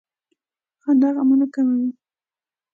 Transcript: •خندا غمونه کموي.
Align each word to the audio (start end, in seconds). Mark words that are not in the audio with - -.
•خندا 0.83 1.09
غمونه 1.15 1.45
کموي. 1.53 1.89